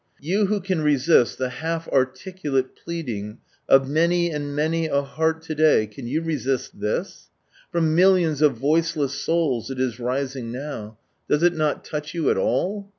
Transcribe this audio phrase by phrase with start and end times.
[0.19, 3.37] You who can resist the half articulate pleading
[3.69, 6.73] of many and many a heart to day, can you resist
[7.25, 7.71] ///«?
[7.71, 10.97] From millions of voiceless souls, it is rising now—
[11.29, 12.89] does it not touch you at all?